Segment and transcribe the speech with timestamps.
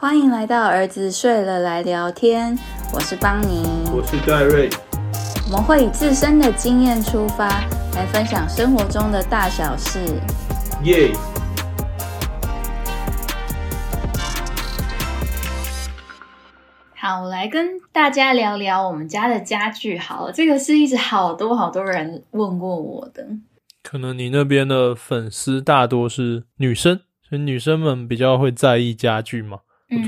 [0.00, 2.56] 欢迎来到儿子睡了来聊天，
[2.94, 4.70] 我是邦尼，我是戴瑞，
[5.46, 7.48] 我们会以自身的经验出发，
[7.96, 9.98] 来分享生活中的大小事。
[10.84, 11.10] 耶！
[16.94, 19.98] 好，我来跟大家聊聊我们家的家具。
[19.98, 23.26] 好了，这个是一直好多好多人问过我的。
[23.82, 29.58] 可能你那边的粉丝大多是女生，所以女生们比较会在意家具嘛。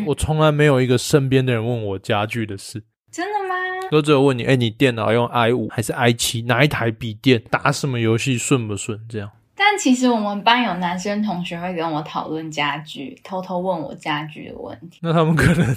[0.06, 3.54] 我从来没有一个身边的人问我家具的事，真的吗？
[3.90, 6.42] 都只有问你，哎，你电脑用 i 五还是 i 七？
[6.42, 7.42] 哪一台笔电？
[7.50, 9.00] 打什么游戏顺不顺？
[9.08, 9.30] 这样。
[9.62, 15.00] 但其实我们班有男生同学会跟我讨论家具，偷偷问我家具的问题。
[15.02, 15.76] 那他们可能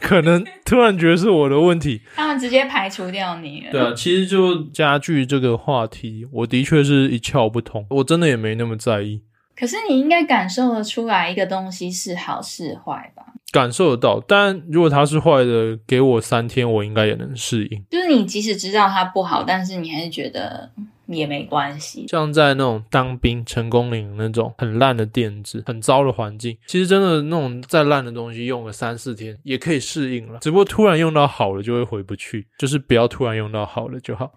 [0.00, 3.72] 可能突然觉得是我的问题， 他们直接排除掉你了。
[3.72, 9.22] 对啊，其实就家具这个话题，我的确是一窍不通，我真的也没那么在意。
[9.56, 13.24] 可是你应该感受得出来一个东西是好是坏吧？
[13.52, 17.84] 感受得到，但如果它是坏的，给我三天，我应该也能适应。
[17.90, 20.68] 就是你即使知道它不好，但是你还是觉得
[21.06, 22.04] 也没关系。
[22.08, 30.40] 像在那种当兵成功岭那种很烂的垫子、很糟的环境，其实真的那种再烂的东西，用个三四天也可以适应了。
[30.40, 32.48] 只不过突然用到好了，就会回不去。
[32.58, 34.32] 就是不要突然用到好了就好，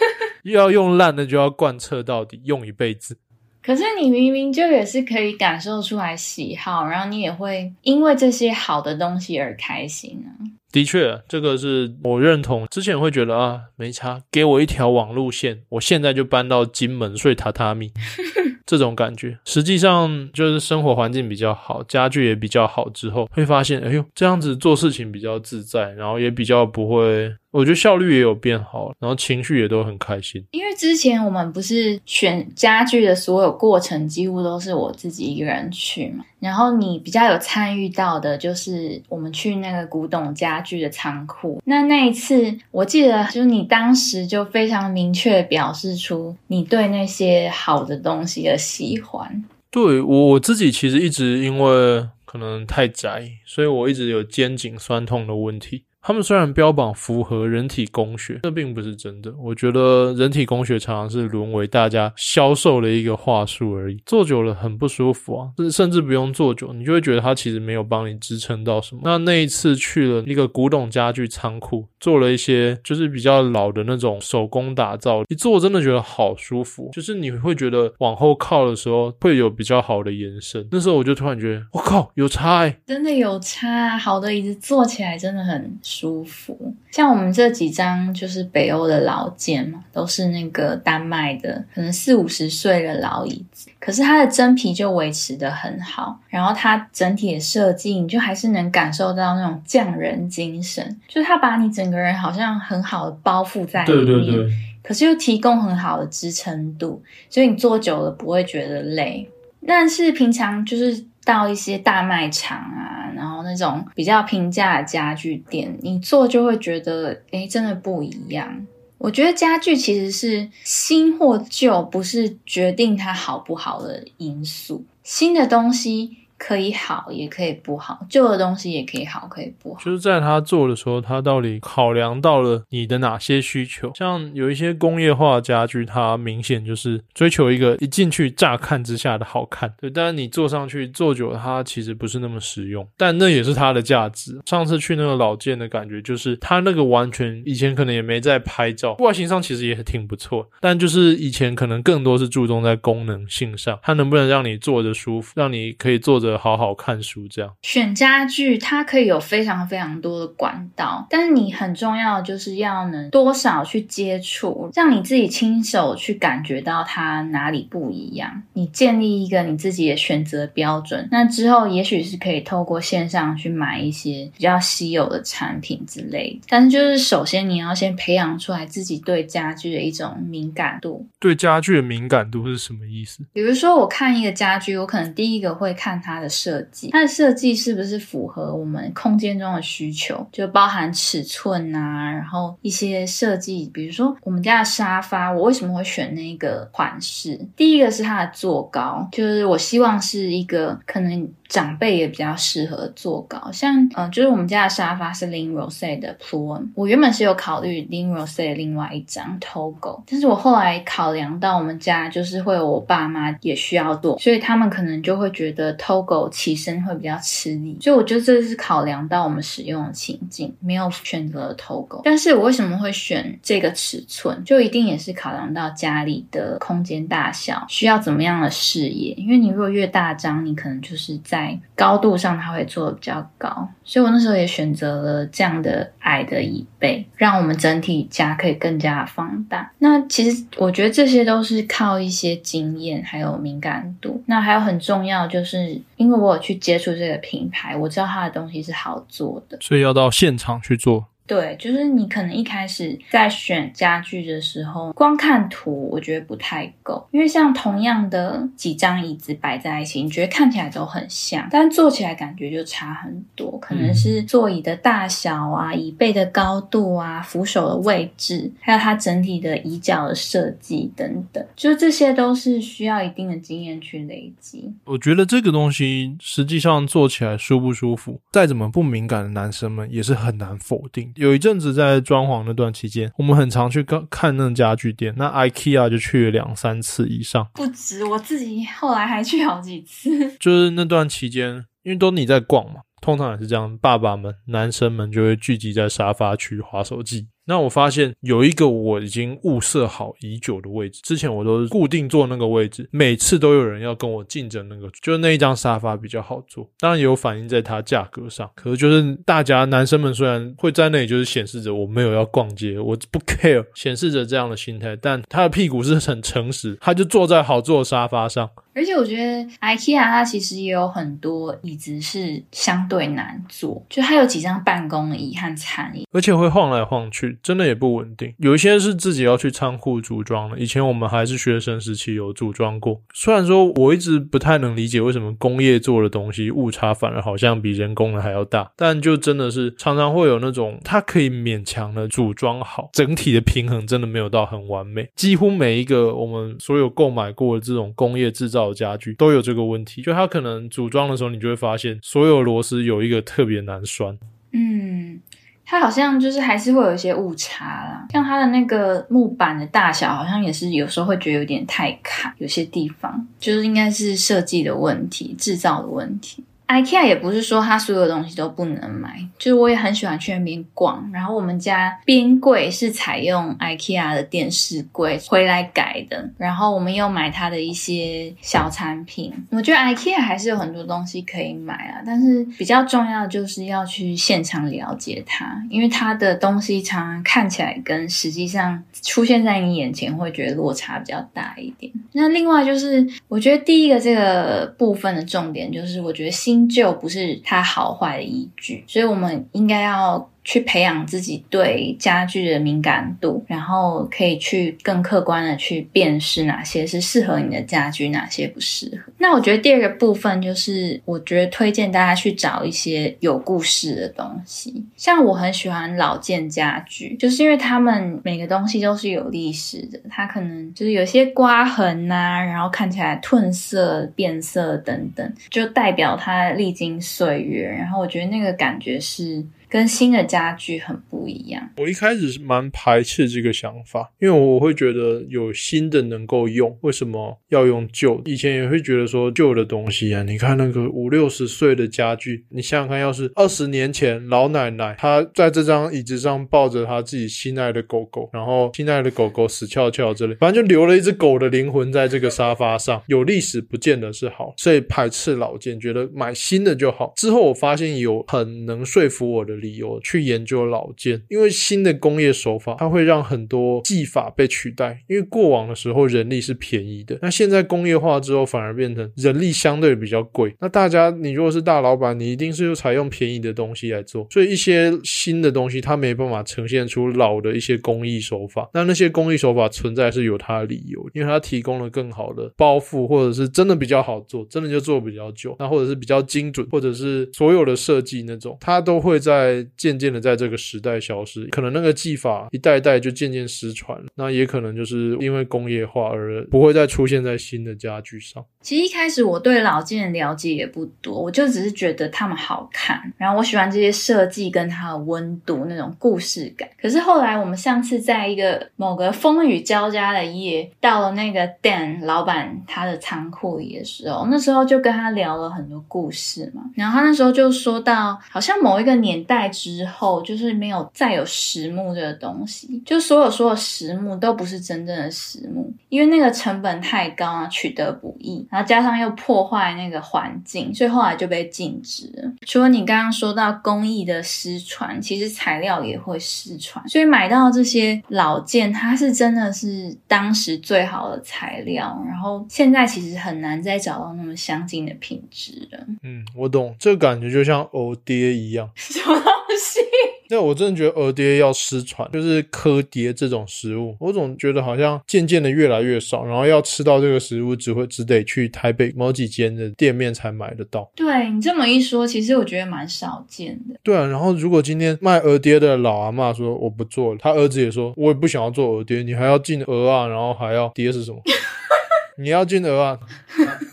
[0.44, 3.18] 要用烂的就要贯彻到底，用一辈子。
[3.62, 10.30] 可是你明明就也是可以感受出来喜好，然后你也会因为这些好的东西而开心啊。
[10.72, 12.66] 的确，这个是我认同。
[12.68, 17.92] 之前会觉得啊，没差，给我一条网路线，我现在就搬到金门睡榻榻米。
[18.64, 30.42] 这种感觉，实际上就是生活环境比较好，家具也比较好之后，会发现，哎呦，这样子做事情比较自在，然后也比较不会，我觉得效率也有变好，然后情绪也都很开心。
[30.52, 36.24] 因为之前我们不是选家具的所有过程，几乎都是我自己一个人去嘛。
[36.40, 41.60] 然后你比较有参与到的，就是我们去那个古董家具的仓库。
[41.66, 49.44] 那那一次，我记得就是你当时就非常明确表示出你对那些好的东西的喜欢。
[49.70, 55.84] 对我我自己其实一直因为可能太宅，所以我一直有肩颈酸痛的问题。
[56.04, 59.32] 他们虽然标榜符合人体工学，这并不是真的。
[59.38, 64.02] 我觉得人体工学常常是沦为大家销售的一个话术而已。
[64.04, 69.02] 做久了很不舒服啊，甚至不用做久，你就会觉得它其实没有帮你支撑到什么。
[69.04, 80.66] 那那一次去了一个古董家具仓库，做了一些就是比较老的那种手工打造，一做真的觉得好舒服，就是你会觉得往后靠的时候会有比较好的延伸。
[80.72, 85.78] 那时候我就突然觉得，我靠，有差，真的有差，好的椅子坐起来真的很。
[85.94, 109.28] 舒服，像我们这几张就是北欧的老件嘛，都是那个丹麦的，可能四五十岁的老椅子，可是它的真皮就维持的很好，然后它整体的设计，你就还是能感受到那种匠人精神，就是它把你整个人好像很好的包覆在里面，对对对，可是又提供很好的支撑度，所以你坐久了不会觉得累。
[109.66, 113.01] 但是平常就是到一些大卖场啊。
[113.14, 118.66] 然后那种比较平价的家具店，你做就会觉得，哎，真的不一样。
[118.98, 124.84] 我觉得家具其实是新或旧，不是决定它好不好的因素。
[125.02, 126.18] 新的东西。
[126.44, 128.04] 可以好，也可以不好。
[128.10, 129.80] 旧的东西也可以好，可以不好。
[129.80, 133.92] 就是在他做的时候，他到底考量到了你的哪些需求？
[133.94, 139.72] 像有一些工业化家具，它明显就是追求一个一进去乍看之下的好看。
[139.80, 142.84] 对，但是你坐上去坐久了，它其实不是那么实用。
[142.96, 144.40] 但那也是它的价值。
[144.44, 150.50] 上次去那个老建的感觉，就是它那个完全以前可能也没在拍照，外形上其实也挺不错。
[150.60, 156.31] 但就是以前可能更多是注重在功能性上，它能不能让你坐着舒服，让你可以坐着。
[156.38, 168.42] 好好看书，这样选家具，它可以有非常非常多的管道，但是你很重要就是要能多少去接触，让你自己亲手去感觉到它哪里不一样。
[168.52, 176.40] 你建立一个你自己的选择标准，那之后也许是可以透过线上去买一些比较稀有的产品之类。
[176.48, 181.04] 但是就是首先你要先培养出来自己对家具的一种敏感度。
[181.18, 183.24] 对家具的敏感度是什么意思？
[183.32, 186.21] 比如说我看一个家具，我可能第一个会看它。
[186.22, 190.26] 的设计，它的设计是不是符合我们空间中的需求？
[190.32, 197.38] 就包含尺寸啊，然后一些设计，比如说我们家的沙发，我为什么会选那个款式？
[197.56, 201.28] 第一个是它的坐高，就是我希望是一个可能。
[201.48, 216.11] 长辈也比较适合坐高，像嗯，就是我们家的沙发是 Lin Rose 的 Plum，我原本是有考虑 Lin Rose 的另外一张 Togo，但是我后来考量到我们家就是会有我爸妈也需要坐，所以他们可能就会觉得 Togo。
[216.12, 222.02] 狗起身会比较吃力，所以我觉得这是考量到我们使用的情境，没有选择头狗。
[222.04, 224.44] 但是我为什么会选这个尺寸？
[224.44, 229.14] 就一定也是考量到家里的空间大小，需要怎么样的视野？
[229.14, 239.72] 因为你如果越大张，你可能就是在高度上它会做的比较高，所以我那时候也选择了这样的矮的椅背，让我们整体家可以更加放大。
[239.78, 244.22] 那其实我觉得这些都是靠一些经验还有敏感度。
[244.26, 251.06] 那还有很重要就是，因为我有去接触这个品牌，我知道它的东西是好做的，所以要到现场去做。
[251.26, 263.58] 对，就是你可能一开始在选家具的时候，光看图我觉得不太够，因为像同样的几张椅子摆在一起，你觉得看起来都很像，但坐起来感觉就差很多。
[263.60, 274.72] 可能是座椅的大小啊、椅背的高度啊、扶手的位置，还有它整体的椅脚的设计等等，就这些都是需要一定的经验去累积。
[274.84, 281.11] 我觉得这个东西实际上坐起来舒不舒服，再怎么不敏感的男生们也是很难否定。
[281.16, 288.04] 有一阵子在装潢那段期间，我们很常去看看那家具店，那 IKEA 就去了两三次以上，不止。
[288.04, 290.10] 我自己后来还去好几次。
[290.38, 297.26] 就是那段期间，因为都你在逛嘛，通常也是这样，爸爸们、男生们就会聚集在沙发区划手机。
[297.52, 308.50] 那我发现有一个我已经物色好已久的位置，之前我都是固定坐那个位置，每次都有人要跟我竞争那个，就是那一张沙发比较好坐，当然也有反映在它价格上。
[308.54, 318.48] 可是就是大家男生们虽然会在那里，就是显示着我没有要逛街，我不 care，显示着这样的心态，但他的屁股是很诚实，他就坐在好坐的沙发上。
[318.74, 327.38] 而且我觉得 IKEA 它其实也有很多椅子是相对难坐，就它有几张办公椅和餐椅，而且会晃来晃去。
[327.42, 330.58] 真的也不稳定，有一些是自己要去仓库组装的。
[330.58, 345.08] 以前我们还是学生时期有组装过，虽然说我一直不太能理解为什么工业做的东西误差反而好像比人工的还要大，但就真的是常常会有那种它可以勉强的组装好，整体的平衡真的没有到很完美。
[345.16, 354.18] 几乎每一个我们所有购买过的这种工业制造的家具都有这个问题，就它可能组装的时候你就会发现所有螺丝有一个特别难拴。
[354.52, 355.20] 嗯。
[355.64, 366.44] 它好像就是还是会有一些误差啦，像它的那个木板的大小，好像也是有时候会觉得有点太卡，有些地方就是应该是设计的问题、制造的问题。
[366.72, 371.10] IKEA 也不是说它所有东西都不能买，就是我也很喜欢去那边逛。
[371.12, 379.32] 然后我们家边柜是采用 IKEA 的电视柜回来改的，然后我们又买它的一些小产品。
[379.50, 391.92] 我觉得 IKEA 还是有很多东西可以买啊，但是比较重要的就是要去现场了解它，因为它的东西常常看起来跟实际上出现在你眼前会觉得落差比较大一点。
[392.12, 400.28] 那另外就是，我觉得第一个这个部分的重点就是，我觉得新就不是它好坏的依据，所以我们应该要。
[400.44, 409.12] 去培养自己对家具的敏感度，然后可以去更客观的去辨识哪些是适合你的家具，哪些不适合。
[409.18, 414.84] 那我觉得第二个部分就是，我觉得推荐大家去找一些有故事的东西。
[414.96, 427.68] 像我很喜欢老件家具，就是因为他们每个东西都是有历史的，它可能就是有些刮痕呐，然后看起来褪色、变色等等，就代表它历经岁月。
[427.68, 429.44] 然后我觉得那个感觉是。
[429.72, 431.66] 跟新的家具很不一样。
[431.78, 438.20] 我一开始是蛮排斥这个想法，因为我会觉得有新的能够用，为什么要用旧？
[438.26, 457.14] 以前也会觉得说旧的东西啊，你看那个五六十岁的家具，你想想看，要是二十年前老奶奶她在这张椅子上抱着她自己心爱的狗狗，然后心爱的狗狗死翘翘之类，反正就留了一只狗的灵魂在这个沙发上，有历史不见得是好，所以排斥老件，觉得买新的就好。
[457.16, 459.61] 之后我发现有很能说服我的。
[459.62, 465.02] 理由去研究老件，因为新的工业手法，它会让很多技法被取代。
[465.08, 470.54] 因为过往的时候人力是便宜的，那现在工业化之后反而变成人力相对比较贵。
[470.60, 478.68] 那大家，你如果是大老板，你一定是采用便宜的东西来做，所以一些新的东西它没办法呈现出老的一些工艺手法。
[478.74, 489.51] 那那些工艺手法存在是有它的理由，因为它提供了更好的包覆，或者是真的比较好做，真的就做比较久，那或者是比较精准，或者是所有的设计那种，它都会在。
[489.76, 491.46] 渐渐的在这个时代消失。
[491.46, 498.44] 可能那个技法一代代就渐渐失传，那也可能就是因为工业化而不会再出现在新的家具上。
[498.60, 506.68] 其实一开始我对老件的了解也不多，我就只是觉得他们好看，然后我喜欢这些设计跟它的温度那种故事感。
[506.80, 516.62] 可是后来我们上次在一个某个风雨交加的夜，到了那个 Dan 老板他的仓库里的时候，那时候就跟他聊了很多故事嘛。
[516.74, 528.46] 然后他那时候就说到，好像某一个年代之后，就是没有再有实木这个东西，就所有所有实木都不是真正的实木，因为那个成本太高啊，取得不易。
[528.50, 532.31] 然后加上又破坏那个环境，所以后来就被禁止了。
[532.46, 536.86] 除了你刚刚说到工艺的失传，其实材料也会失传。
[536.88, 545.86] 所以买到这些老件，它是真的是当时最好的材料，然后现在其实很难再找到那么相近的品质了。
[546.02, 548.70] 嗯，我懂，这个感觉就像欧爹一样。
[548.76, 549.24] 什么东
[549.58, 549.80] 西？
[550.28, 560.90] 那我真的觉得鹅爹要失传，就是柯爹这种食物，我总觉得好像渐渐的越来越少，然后要吃到这个食物，只会只得去台北某几间的店面才买得到。
[560.96, 563.78] 对你这么一说，其实我觉得蛮少见的。
[563.82, 571.20] 对啊，然后如果今天卖鹅爹的老阿妈说我不做了，他儿子也说我也不想要做鹅爹，你还要进鹅啊，然后还要爹是什么？
[572.18, 572.98] 你要进鹅啊，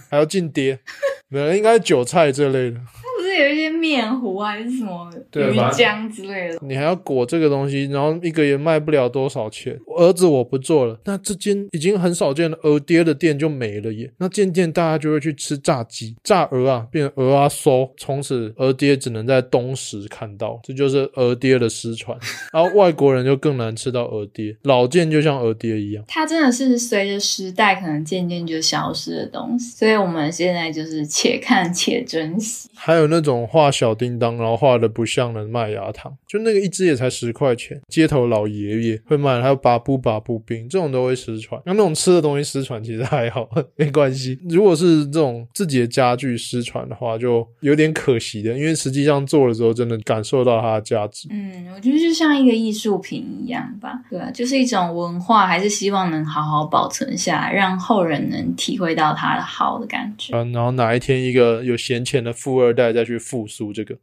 [0.10, 0.80] 还要进爹，
[1.28, 2.80] 没有应该韭菜这类的。
[3.20, 6.60] 不是有一些面糊还是什么鱼浆之类的？
[6.62, 9.80] 你还要裹这个东西，然后一个也卖不了多少钱。
[9.98, 14.12] 儿子我不做了，那这间已经很少见的鹅爹的店就没了耶。
[14.18, 22.18] 那渐渐大家就会去吃炸鸡、炸鹅啊，变鹅啊酥，从此鹅爹只能在东石看到，这就是鹅爹的失传。
[22.54, 29.78] 然后外国人就更难吃到鹅爹，老件就像鹅爹一样，它真的是随着时代可能渐渐就消失的东西。
[29.78, 32.70] 所以我们现在就是且看且珍惜。
[32.76, 41.62] 还有那种画小叮当，然后画的不像的麦芽糖，就那个一只也才十块钱，街头老爷爷会卖，还有拔布拔布冰，这种都会失传。
[41.66, 43.48] 那那种吃的东西失传其实还好，
[43.78, 44.40] 没关系。
[44.50, 51.28] 如果是这种自己的家具失传的话，就有点可惜的，因为实际上做了之后，真的感受到它的价值。
[51.30, 60.36] 嗯，我觉得就像一个艺术品一样吧，对啊，就是一种文化，还是希望能好好保存下来，让后人能体会到它的好的感觉。
[60.36, 63.98] 嗯，然后哪一天一个有闲钱的富二代再去复苏这个，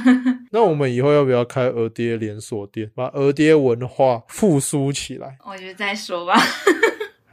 [0.52, 5.36] 那我们以后要不要开儿爹连锁店，把儿爹文化复苏起来？
[5.44, 6.34] 我觉得再说吧。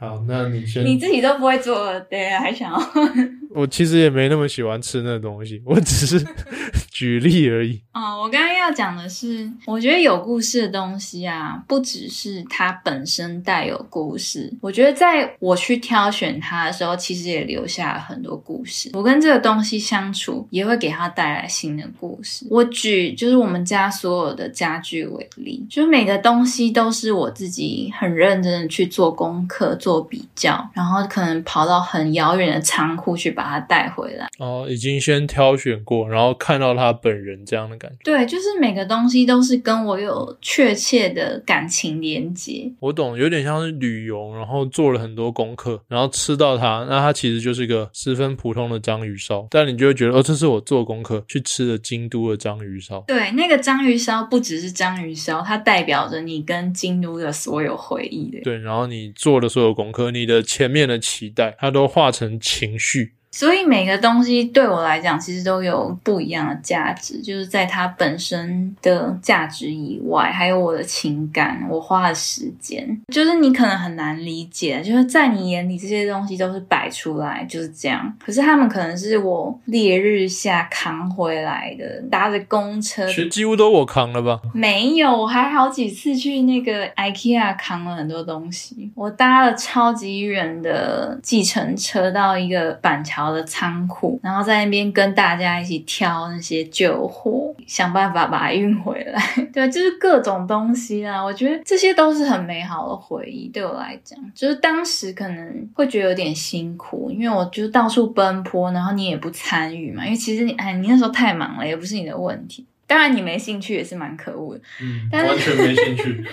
[0.00, 0.82] 好，那你先。
[0.82, 2.80] 你自己都不会做，对，还想要？
[3.54, 6.24] 我其实也没那么喜欢吃那东西，我只是
[6.90, 7.82] 举例而已。
[7.92, 18.88] 哦，我刚刚要讲的是，我觉得有故事的东西啊，不只是它本身带有故事，我觉得在我去挑选它的时候，其实也留下了很多故事。
[18.94, 22.46] 我跟这个东西相处，也会给它带来新的故事。
[22.48, 34.28] 我举就是我们家所有的家具为例，就是每个东西都是我自己很认真的去做功课、做比较，然后可能跑到很遥远的仓库去把它带回来。
[34.38, 37.96] 哦，已经先挑选过，然后看到他本人这样的感觉。
[38.04, 42.70] 对，就是每个东西都是跟我有确切的感情连接。
[42.80, 53.00] 我懂，有点像是旅游，然后做了很多功课，然后吃到它，那它其实就是一个十分普通的章鱼烧，但你就会觉得，哦，这是我做功课去吃的京都的章鱼烧。
[53.06, 58.40] 对，那个章鱼烧不只是章鱼烧，它代表着你跟京都的所有回忆的。
[58.42, 63.14] 对，然后你做的所有总和，你的前面的期待，它都化成情绪。
[63.30, 84.40] 所以每个东西对我来讲，其实都有不一样的价值，就是在它本身的价值以外，还有我的情感，我花的时间，就是你可能很难理解，就是在你眼里这些东西都是摆出来就是这样，可是他们可能是我烈日下扛回来的，搭着公车，其实几乎都我扛了吧？
[84.52, 93.19] 没有，我还好几次去那个 IKEA 扛了很多东西，我搭了超级远的计程车到一个板桥。
[93.28, 99.20] 的仓库，然后在那边跟大家一起挑那些旧货，想办法把它运回来。
[99.52, 103.48] 对，就是各种东西啊，我觉得这些都是很美好的回忆。
[103.48, 110.04] 对我来讲，就是当时可能会觉得有点辛苦，因为我就到处奔波，然后你也不参与嘛。
[110.04, 112.64] 因为其实你哎，你那时候太忙了，也不是你的问题。
[112.86, 116.24] 当然你没兴趣也是蛮可恶的，嗯，完全没兴趣。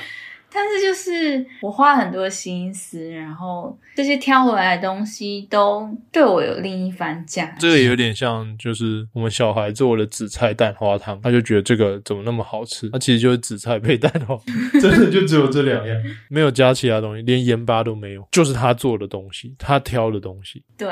[0.52, 7.58] 但是就是我花很多心思，然后这些挑回来的东西都对我有另一番价值。
[7.60, 12.90] 这个也有点像，就是我们小孩做的紫菜蛋花汤，他就觉得这个怎么那么好吃？
[12.90, 14.38] 他其实就是紫菜配蛋花，
[14.82, 15.98] 真的就只有这两样，
[16.30, 20.64] 没有加其他东西，连盐巴都没有，就是他做的东西，他挑的东西。
[20.78, 20.88] 对，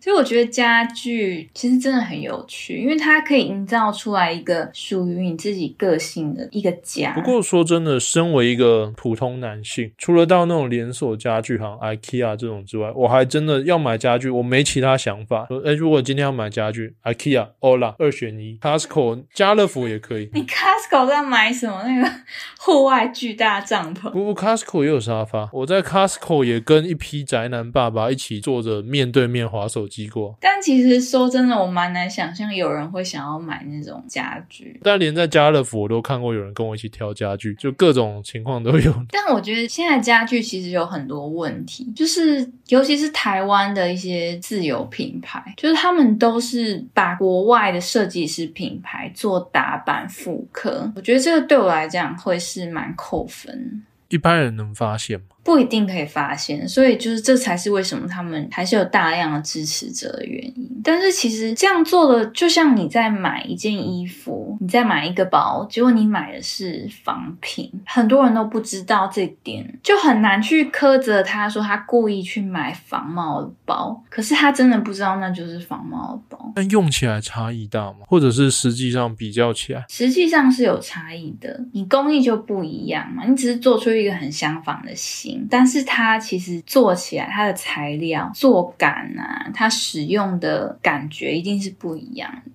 [0.00, 7.12] 所以我觉得家具其实真的很有趣，因为它可以营造出来一个属于你自己个性的一个家。
[7.14, 15.46] 不过说真的，身为一个普通男性，除了到那种连锁家具行 IKEA 这种之外，我还真的要买家具，我没其他想法。
[15.46, 20.30] 说，哎，如果今天要买家具，IKEA、Ola 二选一，Costco、家乐福也可以。
[20.32, 21.82] 你 Costco 在买什么？
[21.84, 22.10] 那个
[22.58, 24.10] 户外巨大帐篷？
[24.10, 25.48] 不不，Costco 也有沙发。
[25.52, 30.36] 我在 Costco 也跟一批宅男爸爸一起坐着面对面划手机过。
[30.40, 34.80] 但其实说真的，我蛮难想象有人会想要买那种家具。
[34.82, 38.81] 但连在家乐福，我都看过有人跟我一起挑家具，就各种情况都有。
[39.10, 50.90] 但我觉得现在家具其实有很多问题，就是尤其是台湾的一些自有品牌，就是他们都是把国外的设计师品牌做打版复刻。
[50.96, 53.82] 我觉得这个对我来讲会是蛮扣分。
[54.08, 55.24] 一般人能发现吗？
[55.44, 60.80] 不一定可以发现，所以就是这才是为什么他们还是有大量的支持者的原因。
[60.84, 74.02] 但是其实这样做的，就像你在买一件衣服，你在买一个包，结果你买的是仿品，很多人都不知道这点，就很难去苛责他说他故意去买仿冒的包。
[74.08, 76.52] 可是他真的不知道那就是仿冒的包。
[76.54, 77.98] 但用起来差异大吗？
[78.06, 81.60] 或者是实际上比较起来，实际上是有差异的。
[81.72, 85.31] 你工艺就不一样嘛，你只是做出一个很相仿的型。
[85.50, 92.52] 但是它其实做起来，它的材料、做感啊，它使用的感觉一定是不一样的。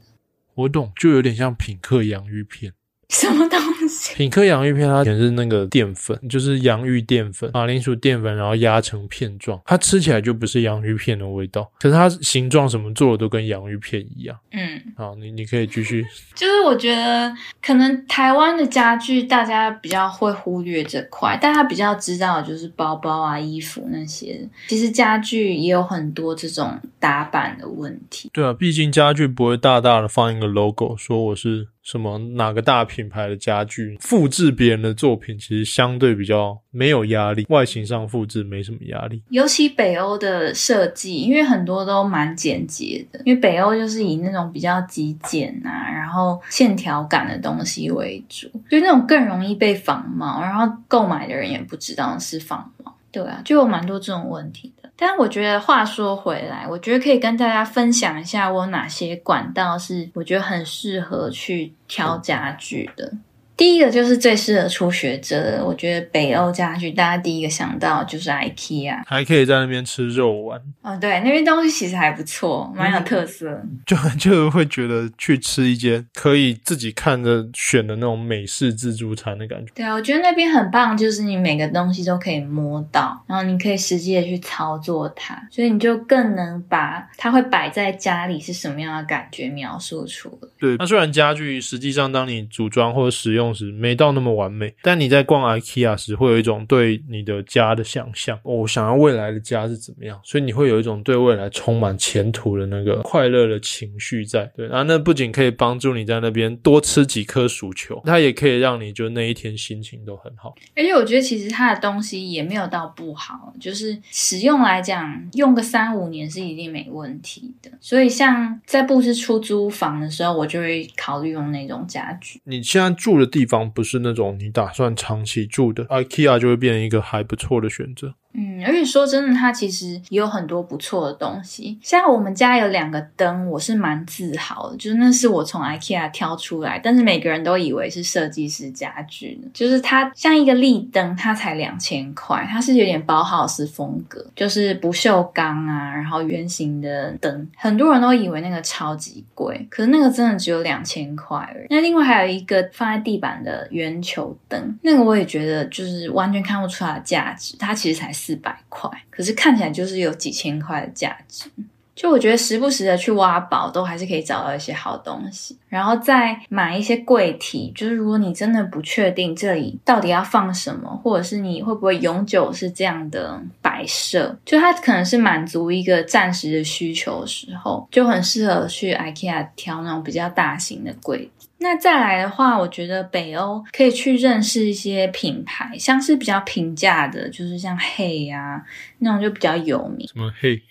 [0.55, 2.73] 我懂，就有点像品客洋芋片。
[3.13, 4.13] 什么东西？
[4.15, 11.71] 品客洋芋片，它全是那个淀粉，就是洋芋淀粉、马铃薯淀粉，然后压成片状，它吃起来就不是洋芋片的味道。
[11.79, 14.37] 可是它形状什么做的都跟洋芋片一样。
[14.51, 16.05] 嗯，好，你你可以继续。
[16.35, 24.47] 就是我觉得可能台湾的家具大家比较会忽略这块，大家比较知道的就是包包啊、衣服那些。
[24.67, 28.29] 其实家具也有很多这种打版的问题。
[28.33, 31.69] 对啊，毕竟家具不会大大的放一个 logo，说我是。
[31.87, 39.23] 什么哪个大品牌的家具复制别人的作品，其实相对比较没有压力，外形上复制没什么压力。
[39.29, 52.93] 尤其北欧的设计，因为很多都蛮简洁的，因为北欧就是以那种比较极简啊，然后线条感的东西为主，就那种更容易被仿冒，然后购买的人也不知道是仿冒。
[53.13, 54.86] 对啊，就有蛮多这种问题的。
[54.97, 63.13] 但我觉得话说回来，我觉得可以跟大家分享一下我哪些管道是我觉得很适合去挑家具的。
[63.57, 70.61] 第一个就是最适合初学者的，我觉得北欧家具，大家第一个想到就是 IKEA，还可以在那边吃肉丸。
[70.83, 73.61] 哦，对，那边东西其实还不错，蛮有特色。
[73.85, 79.71] 就 就会觉得去吃一间可以自己看着选的那种美式自助餐的感觉。
[79.73, 90.47] 对啊，我觉得那边很棒，就是你每个东西都可以摸到，然后你可以实际的去操作它，所以你就更能把它会摆在家里是什么样的感觉描述出来。
[90.59, 98.39] 对，那虽然家具实际上当你组装或者使用时没到那么完美，但你在逛 IKEA 时会有一种对你的家的想象。
[98.43, 104.51] 我想要未来的家是怎么样，所以你会有一种对未来充满前途的那个快乐的情绪在。
[104.55, 110.55] 对，然后那不仅可以帮助你在那边多吃几颗薯球，它也可以让你就那一天心情都很好。
[110.75, 117.71] 而且我觉得其实它的东西也没有到不好，就是使用来讲，用个三五年是一定没问题的。
[117.79, 122.39] 所以像在布置出租房的时候，我就会考虑用那种家具。
[122.45, 128.11] 你现在住的地地方不是那种你打算长期住的，IKEA 就会变成一个还不错的选择。
[128.39, 131.79] 嗯，而且说真的，它其实也有很多不错的东西。
[131.81, 139.49] 像我们家有两个灯，我是蛮自豪的，就是那是我从 IKEA 挑出来，但是每个人都以为是设计师家具呢。
[139.55, 151.67] 就是它像一个立灯，它才两千块，它是有点包豪斯风格，就是不锈钢啊，然后圆形的灯，很多人都以为那个超级贵，可是那个真的只有两千块而已。
[151.71, 158.13] 那另外还有一个放在地板的圆球灯，那个我也觉得就是完全看不出来价值，它其实才。
[158.27, 161.49] 四百块，可是看起来就是有几千块的价值。
[161.95, 165.57] 就我觉得时不时的去挖宝，都还是可以找到一些好东西。
[165.67, 181.27] 然后再买一些柜体，就是如果你真的不确定这里到底要放什么，或者是你会不会永久是这样的摆设，就它可能是满足一个暂时的需求的时候，就很适合去 IKEA 挑那种比较大型的柜。
[181.59, 188.63] 那再来的话，我觉得北欧可以去认识一些品牌，像是比较平价的，就是像 Hey 啊
[188.99, 190.07] 那种就比较有名。
[190.07, 190.61] 什么嘿？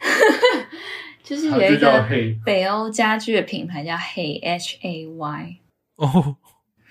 [1.24, 2.06] 就是有一个
[2.44, 5.56] 北欧家具的品牌叫 Hey H A Y。
[5.96, 6.36] 哦，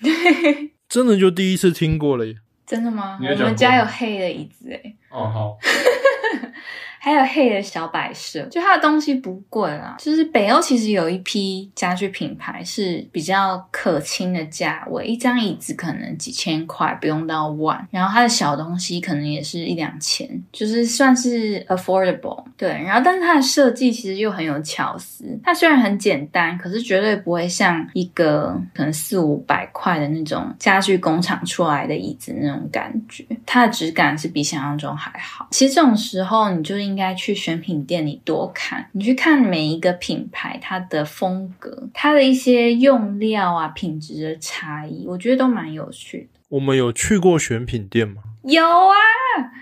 [0.90, 2.36] 真的就第一次听过了耶。
[2.66, 3.18] 真的吗？
[3.22, 4.98] 我们家有 Hey 的椅子诶。
[5.10, 5.58] 哦，好，
[7.06, 9.96] 还有黑的小摆设，就它的东西不贵啦。
[10.00, 17.88] 就是北欧其实有一批家具品牌是比较可亲的价位，一张椅子可能几千块，不用到万。
[17.92, 22.44] 然后它的小东西可能也是一两千，就是算是 affordable。
[22.58, 25.40] 对，然后但是它的设计其实又很有巧思。
[25.44, 33.24] 它虽然很简单，可是绝对不会像一个可能四五百块的那种家具工厂出来的椅子那种感觉。
[33.46, 35.48] 它的质感是比想象中还好。
[35.52, 46.40] 其实这种时候，你就应该去选品店里多看，你去看每一个品牌它的风格，它的一些用料啊、品质的差异，我觉得都蛮有趣的。
[46.50, 48.22] 我们有去过选品店吗？
[48.44, 48.96] 有啊，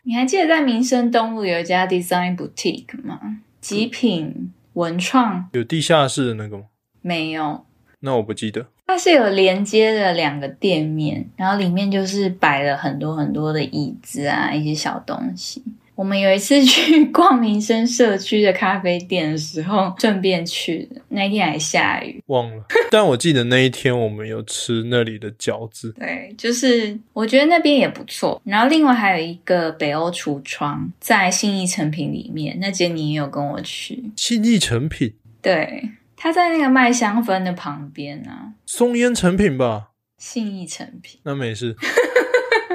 [0.04, 3.39] 你还记得在民生东路有一家 Design Boutique 吗？
[3.62, 6.65] 极品文创有地下室的那个吗？
[7.02, 7.65] 没有，
[8.02, 8.67] 那我不记得。
[8.86, 15.63] 它是有连接的两个店面，然后里面就是摆了很多很多的椅子啊，一些小东西。
[15.95, 22.21] 我们有一次去逛民生社区的咖啡店的时候，顺便去的，那一天还下雨。
[22.27, 25.93] 忘了， 但我记得那一天我们有吃那里的饺子。
[25.99, 28.41] 对，就是我觉得那边也不错。
[28.43, 34.12] 然后另外还有一个北欧橱窗，在信义成品里面，那间你也有跟我去。
[34.15, 39.89] 信义成品、对，它在那个麦香氛的旁边啊，松烟成品吧？
[40.17, 41.19] 信义成品。
[41.23, 41.75] 那没事。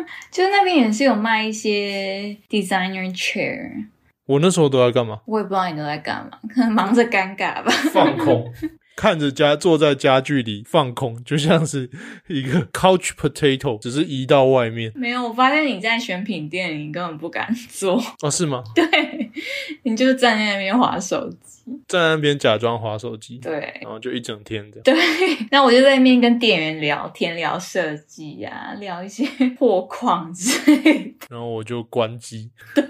[0.30, 3.86] 就是那边也是有卖一些 designer chair，
[4.26, 5.20] 我那时候都在干嘛？
[5.26, 7.70] 我也不知道你都在干嘛， 可能忙着尴尬吧。
[7.92, 8.52] 放空，
[8.96, 11.88] 看着家坐在家具里放空，就像是
[12.26, 14.90] 一个 couch potato，只是移到外面。
[14.94, 18.62] 没有，我发现你在选品店，你根本不敢坐，哦，是吗？
[18.74, 19.27] 对，
[19.84, 21.58] 你就站在那边划手机。
[21.86, 24.82] 站在那边假装划手机，对然后就一整天这样。
[24.84, 24.96] 对，
[25.52, 29.26] 那我就在那边跟店员聊天，聊设计呀，聊一些
[29.58, 30.82] 破框之类
[31.18, 31.26] 的。
[31.28, 32.84] 然后我就关机，对，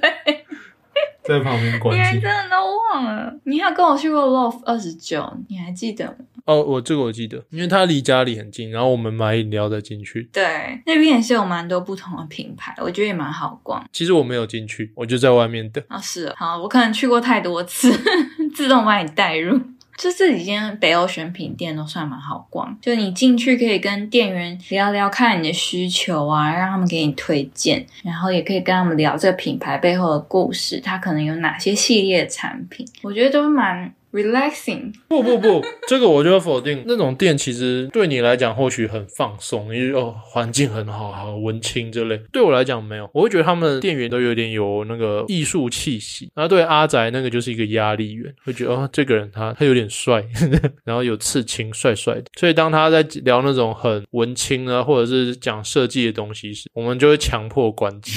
[1.25, 2.23] 在旁边关你还真。
[2.23, 2.57] 的都
[2.95, 3.35] 忘了？
[3.45, 6.38] 你还有跟我去过 Love 二十九，你还记得吗？
[6.49, 10.29] 哦，我这个我记得，因为它离家里很近，然后我们买饮料再进去。
[10.33, 10.43] 对，
[10.87, 13.87] 那边也是有蛮多不同的品牌，我觉得也蛮好逛。
[13.93, 15.85] 其实我没有进去，我就在外面等。
[15.89, 17.93] 啊，是哦好，我可能去过太多次，
[18.57, 19.61] 自动把你带入。
[19.99, 34.93] 就这几间北欧选品店都算蛮好逛，就你进去可以跟店员聊聊看你的需求啊，让他们给你推荐，然后也可以跟他们聊这个品牌背后的故事，它可能有哪些系列的产品，我觉得都蛮 relaxing。
[35.09, 36.83] 不不不， 这个我就要否定。
[36.87, 42.21] 那种店其实对你来讲或许很放松，因为哦环境很好，好文青之类。
[42.33, 46.31] 对我来讲没有，我会觉得他们店员都有点有那个艺术气息。
[46.35, 50.25] 然后对阿宅那个就是一个压力源，会觉得哦这个人他他有点帅，
[50.85, 52.25] 然后有刺青，帅帅的。
[52.39, 58.13] 所以当他在聊那种很文青啊，或者是讲设计的东西时，我们就会强迫关机。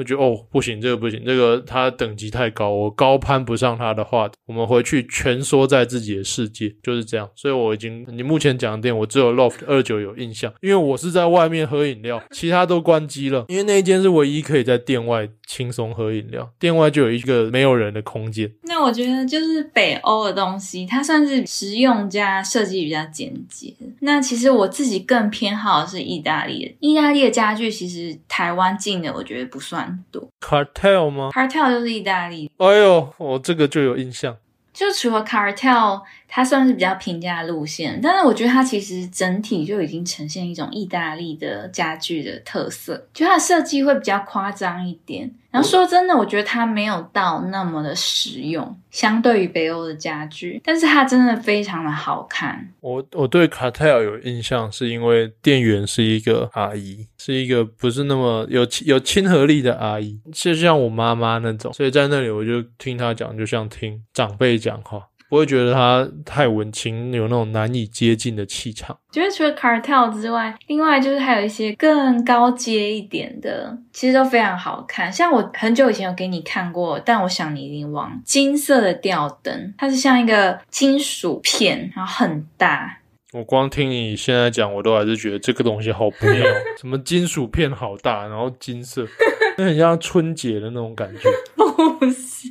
[0.00, 7.28] 我觉得哦，不行，这个不行，这个他等级太高，我高攀不上他的话，我们回去蜷缩在自己的世界，就是这样。
[7.36, 18.50] 所以我已经，你目前讲的店，我只有 Loft 二九有印象，因为我是在外面喝饮料，其他都关机了，因为那一间是唯一可以在店外轻松喝饮料，店外就有一个没有人的空间。
[18.62, 23.74] 那我觉得就是北欧的东西，它算是实用加设计比较简洁。
[24.00, 34.36] 那其实我自己更偏好的是意大利的，意大利的家具其实台湾进的我觉得不算多 Cartel 吗？，Cartel 就是意大利，哎呦，我这个就有印象。
[34.72, 45.30] 就除了 Cartel，它算是比较平价路线，但是我觉得它其实整体就已经呈现一种意大利的家具的特色，就它的设计会比较夸张一点。
[45.50, 52.72] 然后说真的，我觉得它没有到那么的实用，相对于北欧的家具，但是它真的非常的好看。
[52.78, 68.98] 我我对 Cartel 有印象，是因为店员是一个阿姨，是一个不是那么有有亲和力的阿姨，就像我妈妈那种，所以在那里我就听她讲，就像听长辈讲话，不会觉得他太文青，有那种难以接近的气场。
[69.12, 75.10] 觉得除了 Cartel 之外，另外就是还有一些更高阶一点的，其实都非常好看。
[75.12, 82.98] 像我很久以前有给你看过，但我想你一定忘了，金色的吊灯，它是像一个金属片，然后很大，
[83.32, 86.44] 我光听你现在讲，我都还是觉得这个东西好不妙，
[86.76, 89.06] 什么金属片好大，然后金色，
[89.56, 91.30] 那很像春节的那种感觉。
[92.00, 92.48] 不是，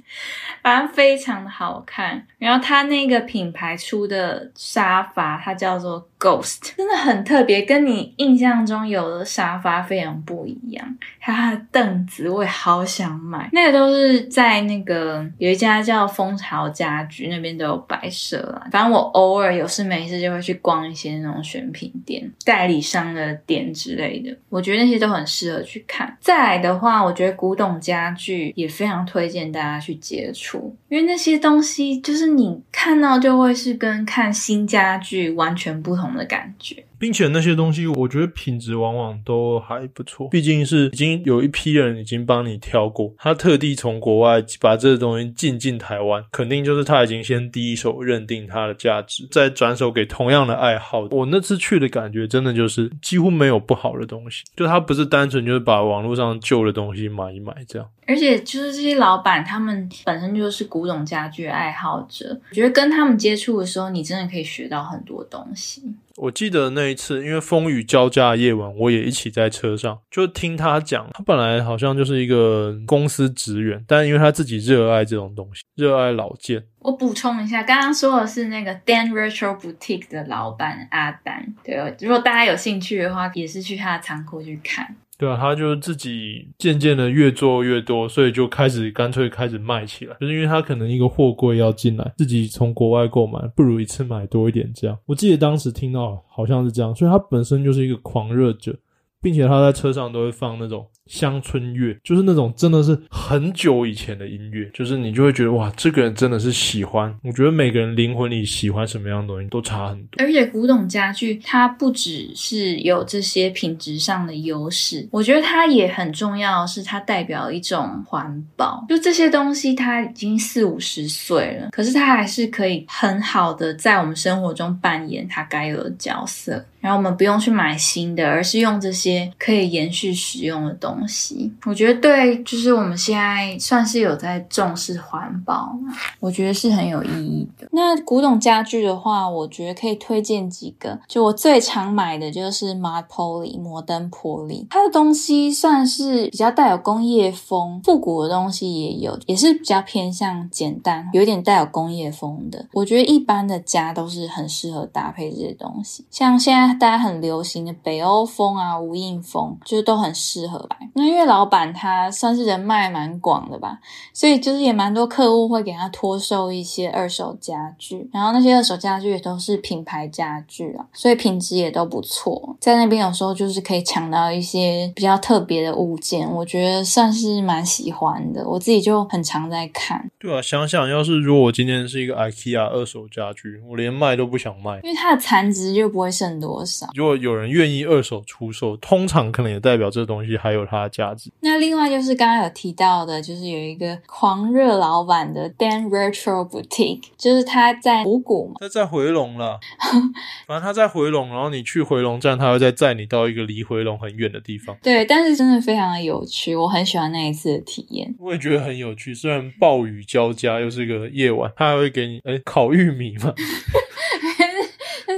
[0.64, 2.26] 反正非常的好看。
[2.38, 10.98] 然后它那个品牌出的沙发，它叫做 Ghost，真的很特别，跟你印象中有的沙发非常不一样。
[11.18, 13.50] 还有它的凳子，我也好想买。
[13.54, 18.68] 那个都是在那个有一家叫蜂巢家居那边都有摆设啦。
[18.70, 24.36] 反正我偶尔有事没事就会去逛一些那种选品店、代理商的店之类的。
[24.50, 26.18] 我觉得那些都很适合去看。
[26.20, 36.86] 再来的话，我觉得古董家具也非常推荐大家去接触，因为那些东西就是你看到就会是跟看新家具完全不同的感觉。
[37.00, 40.28] 并且那些东西，我觉得品质往往都还不错。
[40.28, 51.08] 毕竟是已经有一批人已经帮你挑过，他特地从国外把这个东西进进台湾，肯定就是他已经先第一手认定它的价值，再转手给同样的爱好。
[51.12, 57.88] 我那次去的感觉，真的就是几乎没有不好的东西，就他不是单纯就是把网络上旧的东西买一买这样。
[58.06, 65.84] 而且就是这些老板，他们本身就是古董家具爱好者，我觉得跟他们接触的时候，你真的可以学到很多东西。
[66.22, 76.64] 我记得那一次，因为风雨交加的夜晚，我也一起在车上，就听他讲，他本来好像就是一个公司职员，但因为他自己热爱这种东西，热爱老件。
[76.80, 84.96] 我补充一下，刚刚说的是那个 Dan Retro Boutique 的老板阿丹，对，如果大家有兴趣的话，也是去他的仓库去看。
[85.20, 94.98] 对啊，他就自己渐渐的越做越多，所以就开始干脆开始卖起来，就是因为他可能一个货柜要进来，自己从国外购买，不如一次买多一点这样。
[95.06, 98.74] 我记得当时听到好像是这样，所以他本身就是一个狂热者，
[99.22, 100.88] 并且他在车上都会放那种。
[101.10, 107.12] 乡村乐就是那种真的是很久以前的音乐，就是你就会觉得哇，这个人真的是喜欢。
[107.24, 110.24] 我觉得每个人灵魂里喜欢什么样的东西都差很多。
[110.24, 118.86] 而且古董家具它不只是有这些品质上的优势，我觉得它也很重要，是它代表一种环保。
[118.88, 126.64] 就这些东西它已经四五十岁了，可是它还是可以很好的在我们生活中扮演它该有的角色。
[126.82, 131.52] 然后我们不用去买新的，而是用这些可以延续使用的东西。
[131.66, 137.68] 我觉得对，就是我们现在算是有在重视环保嘛，我觉得是很有意义的。
[137.72, 140.98] 那古董家具的话，我觉得可以推荐几个。
[141.08, 152.66] 就我最常买的就是 m a r p o l i 摩登玻璃，它的东西算是比较带有工业风，复古的东西也有，也是比较偏向简单，有点带有工业风的。
[152.74, 156.70] 我觉得一般的家都是很适合搭配这些东西，像现在。
[156.80, 160.78] 大家很流行的北欧风啊，无印风，就是都很适合吧。
[160.96, 163.80] 那因为老板他算是人脉蛮广的吧，
[164.14, 172.58] 所以就是也蛮多客户会给他托售一些二手家具，然后那些二手家具也都是品牌家具啊，所以品质也都不错。
[172.60, 178.48] 在那边有时候就是可以抢到一些比较特别的物件，我觉得算是蛮喜欢的。
[178.48, 180.10] 我自己就很常在看。
[180.20, 186.88] 对啊，想想要是如果我今天是一个 IKEA 二手家具，我连卖都不想卖，因为它的残值就不会剩多少。
[186.96, 191.30] 如果有人愿意二手出售，通常可能也代表这东西还有它的价值。
[191.42, 199.60] 那另外就是刚刚有提到的，就是有一个狂热老板的 Dan Retro Boutique，就是他在五谷嘛，他在回龙了。
[200.48, 204.76] 反正他在回龙，然后你去回龙站，他会再载你到一个离回龙很远的地方。
[204.82, 208.16] 对，但是真的非常的有趣，我很喜欢那一次的体验。
[208.18, 213.32] 我也觉得很有趣，虽然暴雨交加，又是一个夜晚，他还会给你哎烤玉米嘛。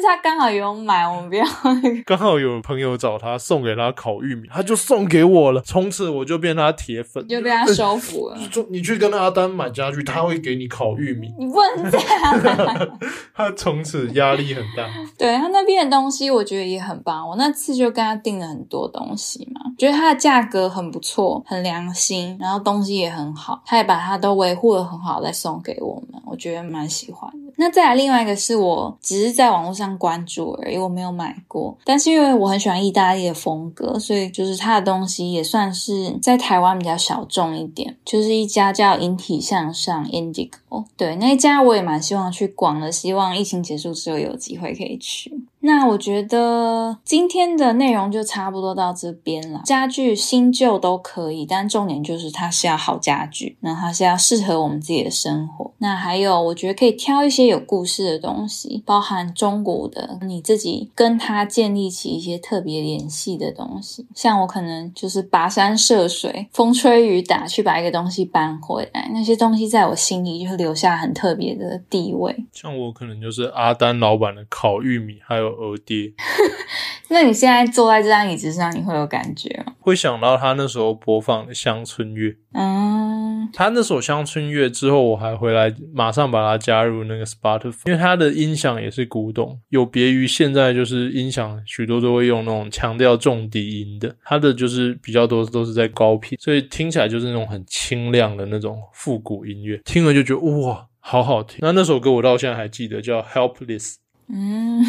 [0.01, 2.01] 但是他刚好有买，我们不要那个。
[2.07, 5.61] 刚好有朋友找他送给他烤玉米，他就送给我了。
[5.61, 8.37] 从此我就变他铁粉，就被他收服了。
[8.49, 11.31] 就你去跟阿丹买家具，他会给你烤玉米。
[11.37, 12.97] 你不能这样。
[13.35, 14.89] 他从此压力很大。
[15.19, 17.29] 对他那边的东西，我觉得也很棒。
[17.29, 27.30] 我那次就跟他订了很多东西嘛，觉得他的价格很不错，很良心，然后东西也很好，他也把它都维护的很好，再送给我们，我觉得蛮喜欢的。
[27.61, 31.77] 那再来另外一个是我只是在网络上关注而已，我没有买过。
[31.85, 37.95] 但是因为我很喜欢意大利的风格，所以就是它的东西也算是在台湾比较小众一点。
[38.03, 40.53] 就是一家叫引体向上 Indigo，
[40.97, 45.31] 对那一家我也蛮希望去逛的，希望疫情结束之后有机会可以去。
[45.63, 49.61] 那我觉得今天的内容就差不多到这边了。
[49.63, 55.71] 家具新旧都可以，但重点就是它是要好家具，那它是要适合我们自己的生活。
[55.77, 64.07] 那还有，我觉得可以挑一些有故事的东西，包含中古的，你自己跟它建立起一些特别联系的东西。
[64.15, 72.35] 像我可能就是跋山涉水，风吹雨打去把一个东西搬回来，那些东西在我心里就留下很特别的地位。
[72.51, 76.13] 像我可能就是阿丹老板的烤玉米，还有鹅爹。
[77.09, 79.73] 那你现在坐在这张椅子上，你会有感觉吗？
[79.79, 82.37] 会想到他那时候播放的乡村乐。
[82.53, 101.59] 嗯，他那首乡村乐之后，我还回来马上把它加入那个 Spotify，因为它的音响也是古董，有别于现在就是音响许多都会用那种强调重低音的，它的就是比较多都是在高频，所以听起来就是那种很清亮的那种复古音乐，听了就觉得哇，好好听。
[101.61, 103.95] 那那首歌我到现在还记得，叫 Helpless。
[104.33, 104.81] 嗯，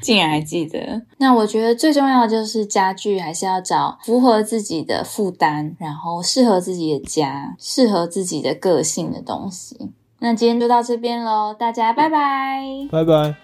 [0.00, 1.02] 竟然还记得。
[1.18, 9.90] 那我觉得最重要的就是家具还是要找符合自己的负担，然后适合自己的家、适合自己的个性的东西。
[10.20, 13.34] 那今天就到这边喽，大家拜拜，拜拜。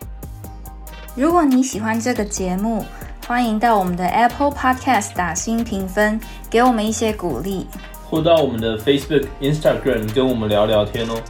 [1.16, 2.84] 如果你喜欢这个节目，
[3.26, 7.66] 欢迎到我们的 Apple Podcast 打新评分，给我们一些鼓励，
[8.08, 11.20] 或到我们的 Facebook、Instagram 跟我们聊聊天哦。